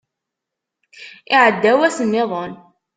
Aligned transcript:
Iɛedda 1.33 1.73
wass 1.79 1.97
niḍen. 2.03 2.53